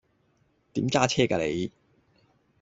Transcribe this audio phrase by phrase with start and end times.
[0.73, 1.71] 點揸車㗎你